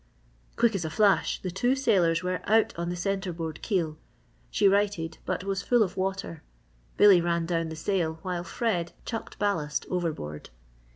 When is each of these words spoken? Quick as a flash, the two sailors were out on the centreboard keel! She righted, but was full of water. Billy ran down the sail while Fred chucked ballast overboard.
Quick 0.55 0.73
as 0.73 0.83
a 0.83 0.89
flash, 0.89 1.39
the 1.39 1.51
two 1.51 1.75
sailors 1.75 2.23
were 2.23 2.41
out 2.45 2.73
on 2.75 2.89
the 2.89 2.95
centreboard 2.95 3.61
keel! 3.61 3.99
She 4.49 4.67
righted, 4.67 5.19
but 5.27 5.43
was 5.43 5.61
full 5.61 5.83
of 5.83 5.95
water. 5.95 6.41
Billy 6.97 7.21
ran 7.21 7.45
down 7.45 7.69
the 7.69 7.75
sail 7.75 8.17
while 8.23 8.43
Fred 8.43 8.93
chucked 9.05 9.37
ballast 9.37 9.85
overboard. 9.91 10.49